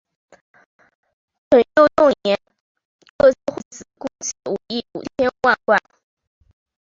[1.51, 2.39] 淳佑六年
[3.19, 5.79] 各界会子共计六亿五千万贯。